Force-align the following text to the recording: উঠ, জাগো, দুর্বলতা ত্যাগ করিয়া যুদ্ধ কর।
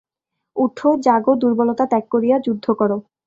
উঠ, 0.55 0.79
জাগো, 1.05 1.31
দুর্বলতা 1.41 1.85
ত্যাগ 1.85 2.05
করিয়া 2.11 2.37
যুদ্ধ 2.39 2.65
কর। 2.71 2.91